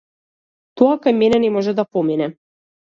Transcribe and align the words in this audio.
Тоа 0.81 0.95
кај 1.03 1.15
мене 1.21 1.43
не 1.45 1.55
може 1.59 1.77
да 1.83 1.89
помине! 1.93 2.33